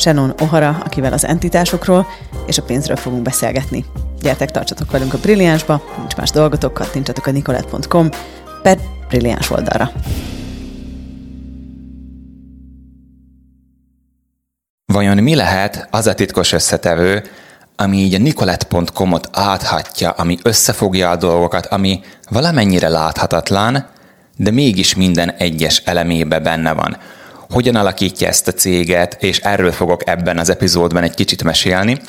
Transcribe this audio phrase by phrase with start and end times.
[0.00, 2.06] Shannon O'Hara, akivel az entitásokról
[2.46, 3.84] és a pénzről fogunk beszélgetni.
[4.20, 8.08] Gyertek, tartsatok velünk a Brilliánsba, nincs más dolgotok, kattintsatok a nicolette.com
[8.62, 9.90] per Brilliáns oldalra.
[14.92, 17.22] Vajon mi lehet az a titkos összetevő,
[17.76, 23.86] ami így a nicolette.com-ot áthatja, ami összefogja a dolgokat, ami valamennyire láthatatlan,
[24.36, 26.96] de mégis minden egyes elemébe benne van.
[27.50, 32.00] Hogyan alakítja ezt a céget, és erről fogok ebben az epizódban egy kicsit mesélni.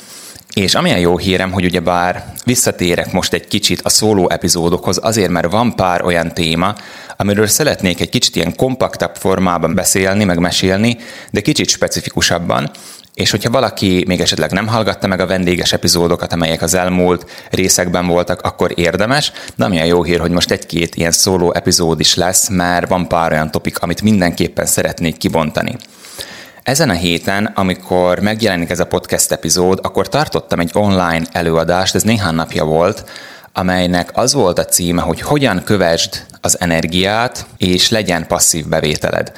[0.54, 5.30] És amilyen jó hírem, hogy ugye bár visszatérek most egy kicsit a szóló epizódokhoz, azért
[5.30, 6.74] mert van pár olyan téma,
[7.16, 10.96] amiről szeretnék egy kicsit ilyen kompaktabb formában beszélni, meg mesélni,
[11.30, 12.70] de kicsit specifikusabban,
[13.14, 18.06] és hogyha valaki még esetleg nem hallgatta meg a vendéges epizódokat, amelyek az elmúlt részekben
[18.06, 19.32] voltak, akkor érdemes.
[19.54, 23.08] De ami a jó hír, hogy most egy-két ilyen szóló epizód is lesz, mert van
[23.08, 25.76] pár olyan topik, amit mindenképpen szeretnék kibontani.
[26.62, 32.02] Ezen a héten, amikor megjelenik ez a podcast epizód, akkor tartottam egy online előadást, ez
[32.02, 33.04] néhány napja volt,
[33.52, 39.32] amelynek az volt a címe, hogy hogyan kövesd az energiát, és legyen passzív bevételed.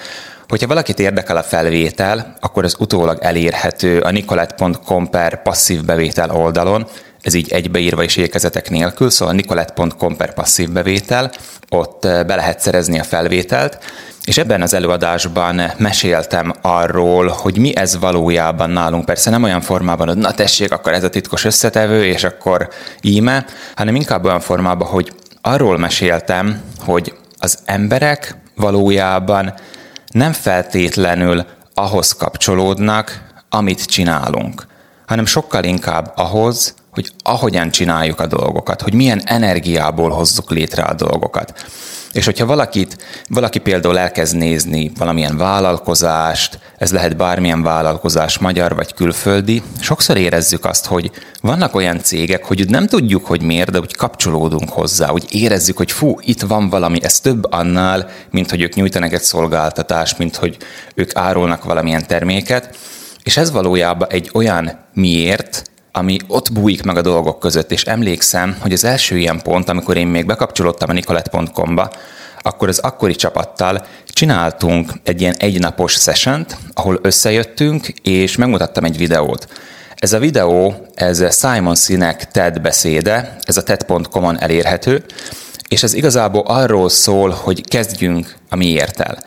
[0.54, 6.87] Hogyha valakit érdekel a felvétel, akkor az utólag elérhető a nicolette.com per passzív bevétel oldalon,
[7.20, 11.31] ez így egybeírva is ékezetek nélkül, szóval nicolette.com per passzív bevétel,
[11.69, 13.78] ott be lehet szerezni a felvételt,
[14.25, 19.04] és ebben az előadásban meséltem arról, hogy mi ez valójában nálunk.
[19.04, 22.69] Persze nem olyan formában, hogy na tessék, akkor ez a titkos összetevő, és akkor
[23.00, 29.54] íme, hanem inkább olyan formában, hogy arról meséltem, hogy az emberek valójában
[30.14, 34.66] nem feltétlenül ahhoz kapcsolódnak, amit csinálunk,
[35.06, 40.94] hanem sokkal inkább ahhoz, hogy ahogyan csináljuk a dolgokat, hogy milyen energiából hozzuk létre a
[40.94, 41.64] dolgokat.
[42.14, 42.97] És hogyha valakit,
[43.28, 50.64] valaki például elkezd nézni valamilyen vállalkozást, ez lehet bármilyen vállalkozás, magyar vagy külföldi, sokszor érezzük
[50.64, 51.10] azt, hogy
[51.41, 55.92] vannak olyan cégek, hogy nem tudjuk, hogy miért, de úgy kapcsolódunk hozzá, hogy érezzük, hogy
[55.92, 60.56] fú, itt van valami, ez több annál, mint hogy ők nyújtanak egy szolgáltatást, mint hogy
[60.94, 62.76] ők árulnak valamilyen terméket.
[63.22, 68.56] És ez valójában egy olyan miért, ami ott bújik meg a dolgok között, és emlékszem,
[68.60, 71.91] hogy az első ilyen pont, amikor én még bekapcsolódtam a nicolette.com-ba,
[72.38, 79.49] akkor az akkori csapattal csináltunk egy ilyen egynapos session ahol összejöttünk, és megmutattam egy videót.
[79.94, 85.05] Ez a videó, ez Simon Sinek TED beszéde, ez a TED.com-on elérhető,
[85.69, 89.19] és ez igazából arról szól, hogy kezdjünk a miért el.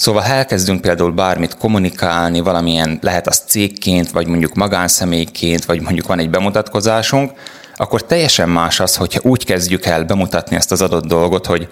[0.00, 6.06] Szóval ha elkezdünk például bármit kommunikálni, valamilyen, lehet az cégként, vagy mondjuk magánszemélyként, vagy mondjuk
[6.06, 7.32] van egy bemutatkozásunk,
[7.76, 11.68] akkor teljesen más az, hogyha úgy kezdjük el bemutatni ezt az adott dolgot, hogy,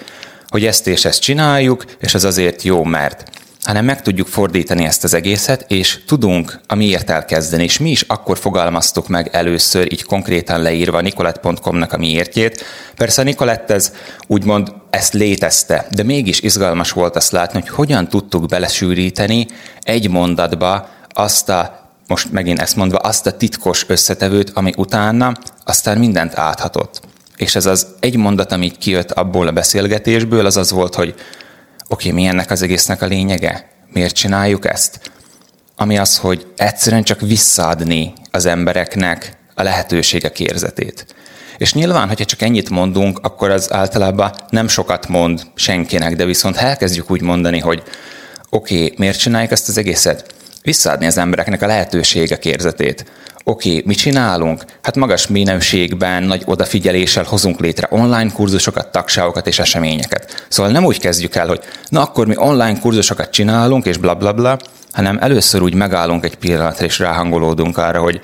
[0.48, 3.22] hogy ezt és ezt csináljuk, és ez azért jó, mert
[3.68, 7.62] hanem meg tudjuk fordítani ezt az egészet, és tudunk a miért elkezdeni.
[7.62, 12.64] És mi is akkor fogalmaztuk meg először, így konkrétan leírva nicolette.com-nak a miértjét.
[12.96, 13.92] Persze a Nicolette ez
[14.26, 19.46] úgymond ezt létezte, de mégis izgalmas volt azt látni, hogy hogyan tudtuk belesűríteni
[19.80, 25.32] egy mondatba azt a most megint ezt mondva, azt a titkos összetevőt, ami utána
[25.64, 27.00] aztán mindent áthatott.
[27.36, 31.14] És ez az egy mondat, ami kijött abból a beszélgetésből, az az volt, hogy
[31.88, 33.68] oké, mi ennek az egésznek a lényege?
[33.92, 35.10] Miért csináljuk ezt?
[35.76, 41.06] Ami az, hogy egyszerűen csak visszaadni az embereknek a lehetőségek érzetét.
[41.58, 46.56] És nyilván, hogyha csak ennyit mondunk, akkor az általában nem sokat mond senkinek, de viszont
[46.56, 47.82] ha elkezdjük úgy mondani, hogy
[48.50, 50.34] oké, miért csináljuk ezt az egészet?
[50.62, 53.04] Visszaadni az embereknek a lehetőségek érzetét
[53.48, 54.64] oké, okay, mit csinálunk?
[54.82, 60.46] Hát magas minőségben, nagy odafigyeléssel hozunk létre online kurzusokat, tagságokat és eseményeket.
[60.48, 64.32] Szóval nem úgy kezdjük el, hogy na akkor mi online kurzusokat csinálunk, és bla bla
[64.32, 64.58] bla,
[64.92, 68.20] hanem először úgy megállunk egy pillanatra, és ráhangolódunk arra, hogy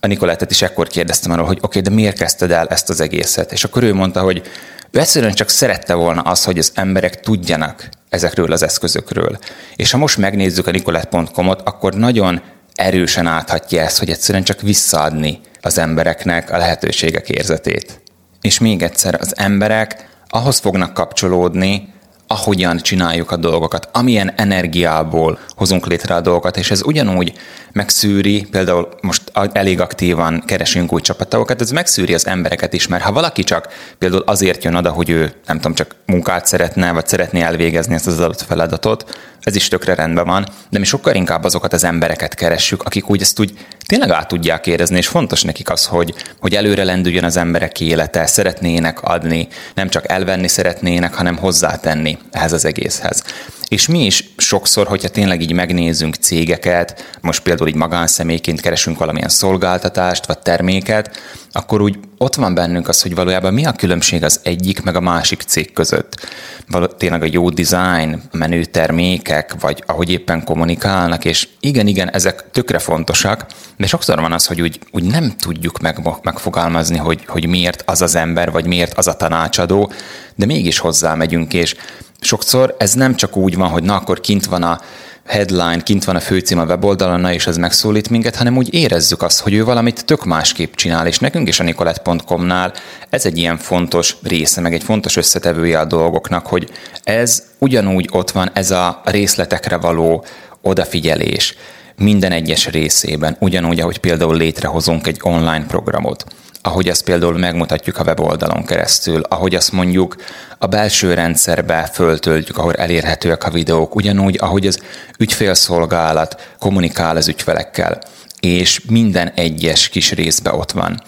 [0.00, 3.00] a Nikolettet is ekkor kérdeztem arról, hogy oké, okay, de miért kezdted el ezt az
[3.00, 3.52] egészet?
[3.52, 4.42] És akkor ő mondta, hogy
[4.90, 9.38] ő egyszerűen csak szerette volna az, hogy az emberek tudjanak ezekről az eszközökről.
[9.76, 12.40] És ha most megnézzük a nikolett.com-ot, akkor nagyon
[12.74, 18.00] erősen áthatja ezt, hogy egyszerűen csak visszaadni az embereknek a lehetőségek érzetét.
[18.40, 21.92] És még egyszer, az emberek ahhoz fognak kapcsolódni,
[22.26, 27.32] ahogyan csináljuk a dolgokat, amilyen energiából hozunk létre a dolgokat, és ez ugyanúgy
[27.72, 33.12] megszűri, például most elég aktívan keresünk új csapattagokat, ez megszűri az embereket is, mert ha
[33.12, 33.68] valaki csak
[33.98, 38.06] például azért jön oda, hogy ő nem tudom, csak munkát szeretne, vagy szeretné elvégezni ezt
[38.06, 42.34] az adott feladatot, ez is tökre rendben van, de mi sokkal inkább azokat az embereket
[42.34, 43.52] keressük, akik úgy ezt úgy
[43.86, 48.26] tényleg át tudják érezni, és fontos nekik az, hogy, hogy előre lendüljön az emberek élete,
[48.26, 53.22] szeretnének adni, nem csak elvenni szeretnének, hanem hozzátenni ehhez az egészhez.
[53.70, 59.28] És mi is sokszor, hogyha tényleg így megnézünk cégeket, most például így magánszemélyként keresünk valamilyen
[59.28, 61.16] szolgáltatást vagy terméket,
[61.52, 65.00] akkor úgy ott van bennünk az, hogy valójában mi a különbség az egyik meg a
[65.00, 66.28] másik cég között.
[66.68, 72.50] Való, tényleg a jó design, menő termékek, vagy ahogy éppen kommunikálnak, és igen, igen, ezek
[72.50, 73.46] tökre fontosak,
[73.76, 78.02] de sokszor van az, hogy úgy, úgy nem tudjuk meg, megfogalmazni, hogy, hogy miért az
[78.02, 79.92] az ember, vagy miért az a tanácsadó,
[80.34, 81.74] de mégis hozzá megyünk, és
[82.20, 84.80] sokszor ez nem csak úgy van, hogy na akkor kint van a
[85.30, 89.22] headline, kint van a főcím a weboldalon, na és ez megszólít minket, hanem úgy érezzük
[89.22, 92.72] azt, hogy ő valamit tök másképp csinál, és nekünk is a nicolette.com-nál
[93.10, 96.70] ez egy ilyen fontos része, meg egy fontos összetevője a dolgoknak, hogy
[97.02, 100.24] ez ugyanúgy ott van, ez a részletekre való
[100.62, 101.54] odafigyelés
[101.96, 106.24] minden egyes részében, ugyanúgy, ahogy például létrehozunk egy online programot
[106.62, 110.16] ahogy ezt például megmutatjuk a weboldalon keresztül, ahogy azt mondjuk
[110.58, 114.80] a belső rendszerbe föltöltjük, ahol elérhetőek a videók, ugyanúgy, ahogy az
[115.18, 117.98] ügyfélszolgálat kommunikál az ügyfelekkel,
[118.40, 121.02] és minden egyes kis részbe ott van.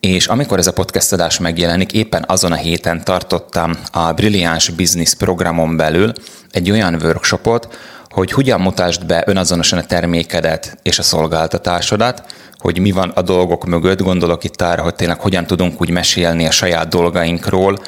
[0.00, 5.14] És amikor ez a podcast adás megjelenik, éppen azon a héten tartottam a Brilliáns Business
[5.14, 6.12] programon belül
[6.50, 7.78] egy olyan workshopot,
[8.08, 12.22] hogy hogyan mutasd be önazonosan a termékedet és a szolgáltatásodat,
[12.64, 16.46] hogy mi van a dolgok mögött, gondolok itt arra, hogy tényleg hogyan tudunk úgy mesélni
[16.46, 17.78] a saját dolgainkról,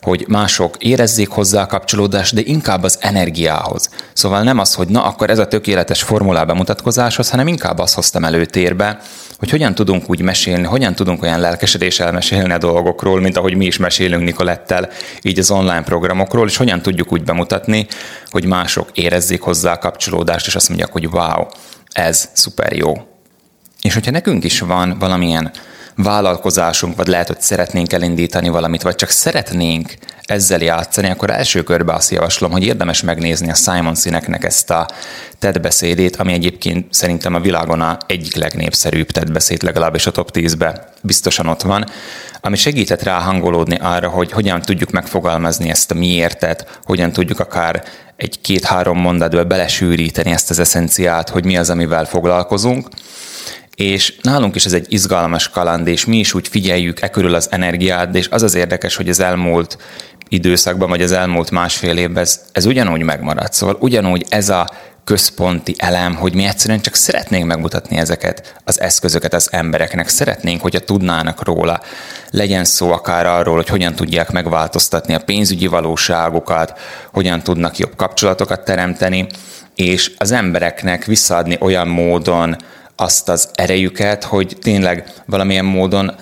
[0.00, 3.88] hogy mások érezzék hozzá a kapcsolódást, de inkább az energiához.
[4.12, 8.24] Szóval nem az, hogy na, akkor ez a tökéletes formulá bemutatkozáshoz, hanem inkább azt hoztam
[8.24, 9.00] előtérbe,
[9.38, 13.66] hogy hogyan tudunk úgy mesélni, hogyan tudunk olyan lelkesedéssel mesélni a dolgokról, mint ahogy mi
[13.66, 14.88] is mesélünk Nikolettel,
[15.22, 17.86] így az online programokról, és hogyan tudjuk úgy bemutatni,
[18.30, 21.46] hogy mások érezzék hozzá a kapcsolódást, és azt mondják, hogy wow,
[21.92, 23.09] ez szuper jó.
[23.80, 25.50] És hogyha nekünk is van valamilyen
[25.96, 31.94] vállalkozásunk, vagy lehet, hogy szeretnénk elindítani valamit, vagy csak szeretnénk ezzel játszani, akkor első körben
[31.94, 34.88] azt javaslom, hogy érdemes megnézni a Simon Sineknek ezt a
[35.38, 40.30] TED beszédét, ami egyébként szerintem a világon a egyik legnépszerűbb TED beszéd, legalábbis a top
[40.32, 41.84] 10-be biztosan ott van,
[42.40, 47.84] ami segített ráhangolódni arra, hogy hogyan tudjuk megfogalmazni ezt a miértet, hogyan tudjuk akár
[48.16, 52.88] egy két-három mondatba belesűríteni ezt az eszenciát, hogy mi az, amivel foglalkozunk,
[53.80, 57.48] és nálunk is ez egy izgalmas kaland, és mi is úgy figyeljük e körül az
[57.50, 59.78] energiát, és az az érdekes, hogy az elmúlt
[60.28, 63.52] időszakban, vagy az elmúlt másfél évben ez, ez ugyanúgy megmaradt.
[63.52, 64.70] Szóval ugyanúgy ez a
[65.04, 70.08] központi elem, hogy mi egyszerűen csak szeretnénk megmutatni ezeket az eszközöket az embereknek.
[70.08, 71.80] Szeretnénk, hogyha tudnának róla.
[72.30, 76.78] Legyen szó akár arról, hogy hogyan tudják megváltoztatni a pénzügyi valóságokat,
[77.12, 79.26] hogyan tudnak jobb kapcsolatokat teremteni,
[79.74, 82.56] és az embereknek visszaadni olyan módon,
[83.00, 86.14] azt az erejüket, hogy tényleg valamilyen módon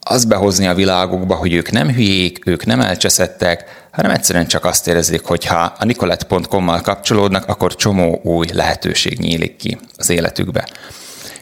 [0.00, 4.88] az behozni a világukba, hogy ők nem hülyék, ők nem elcseszettek, hanem egyszerűen csak azt
[4.88, 10.68] érezik, hogy ha a nicolette.com-mal kapcsolódnak, akkor csomó új lehetőség nyílik ki az életükbe.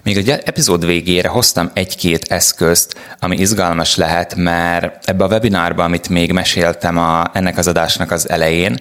[0.02, 6.08] Még egy epizód végére hoztam egy-két eszközt, ami izgalmas lehet, mert ebbe a webinárba, amit
[6.08, 8.80] még meséltem a, ennek az adásnak az elején,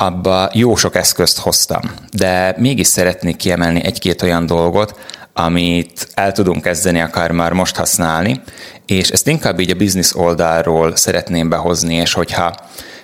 [0.00, 1.80] abba jó sok eszközt hoztam,
[2.12, 4.98] de mégis szeretnék kiemelni egy-két olyan dolgot,
[5.32, 8.40] amit el tudunk kezdeni akár már most használni,
[8.86, 12.54] és ezt inkább így a biznisz oldalról szeretném behozni, és hogyha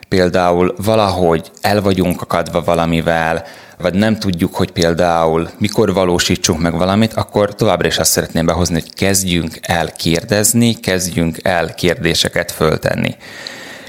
[0.09, 3.45] például valahogy el vagyunk akadva valamivel,
[3.79, 8.75] vagy nem tudjuk, hogy például mikor valósítsunk meg valamit, akkor továbbra is azt szeretném behozni,
[8.75, 13.17] hogy kezdjünk el kérdezni, kezdjünk el kérdéseket föltenni.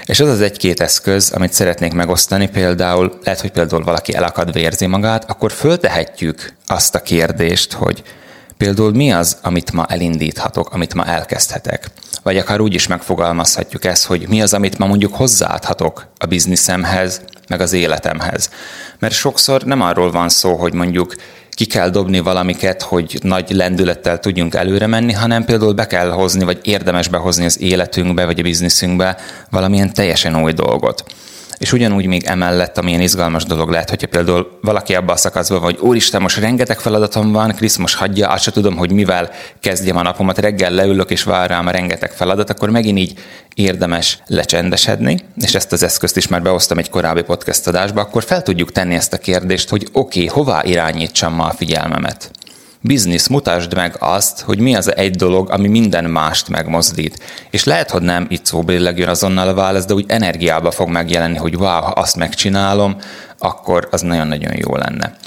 [0.06, 4.86] És az az egy-két eszköz, amit szeretnék megosztani, például lehet, hogy például valaki elakadva érzi
[4.86, 8.04] magát, akkor föltehetjük azt a kérdést, hogy
[8.58, 11.88] Például mi az, amit ma elindíthatok, amit ma elkezdhetek?
[12.24, 17.22] Vagy akár úgy is megfogalmazhatjuk ezt, hogy mi az, amit ma mondjuk hozzáadhatok a bizniszemhez,
[17.48, 18.50] meg az életemhez.
[19.00, 21.16] Mert sokszor nem arról van szó, hogy mondjuk
[21.56, 26.44] ki kell dobni valamiket, hogy nagy lendülettel tudjunk előre menni, hanem például be kell hozni,
[26.44, 29.18] vagy érdemes behozni az életünkbe, vagy a bizniszünkbe
[29.50, 31.04] valamilyen teljesen új dolgot.
[31.58, 35.72] És ugyanúgy még emellett, amilyen izgalmas dolog lehet, hogyha például valaki abba a szakaszban van,
[35.72, 39.98] hogy úristen, most rengeteg feladatom van, Krisz most hagyja, azt se tudom, hogy mivel kezdjem
[39.98, 43.20] a napomat, reggel leülök és vár rám a rengeteg feladat, akkor megint így
[43.56, 48.42] érdemes lecsendesedni, és ezt az eszközt is már behoztam egy korábbi podcast adásba, akkor fel
[48.42, 52.32] tudjuk tenni ezt a kérdést, hogy oké, okay, hová irányítsam ma a figyelmemet
[52.86, 57.20] biznisz, mutasd meg azt, hogy mi az egy dolog, ami minden mást megmozdít.
[57.50, 61.38] És lehet, hogy nem itt szóbéleg jön azonnal a válasz, de úgy energiába fog megjelenni,
[61.38, 62.96] hogy wow, ha azt megcsinálom,
[63.40, 65.18] akkor az nagyon-nagyon jó lenne.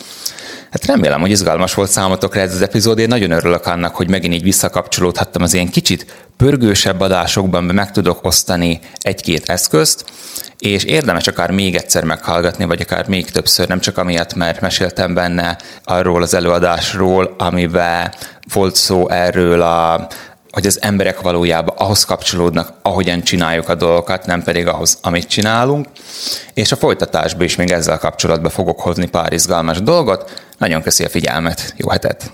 [0.70, 2.98] Hát remélem, hogy izgalmas volt számotokra ez az epizód.
[2.98, 8.24] Én nagyon örülök annak, hogy megint így visszakapcsolódhattam az ilyen kicsit pörgősebb adásokban, meg tudok
[8.24, 10.04] osztani egy-két eszközt,
[10.58, 15.14] és érdemes akár még egyszer meghallgatni, vagy akár még többször, nem csak amiatt, mert meséltem
[15.14, 18.14] benne arról az előadásról, amiben
[18.52, 20.08] volt szó erről a
[20.50, 25.86] hogy az emberek valójában ahhoz kapcsolódnak, ahogyan csináljuk a dolgokat, nem pedig ahhoz, amit csinálunk.
[26.54, 30.44] És a folytatásban is még ezzel kapcsolatban fogok hozni pár izgalmas dolgot.
[30.58, 32.32] Nagyon köszi a figyelmet, jó hetet!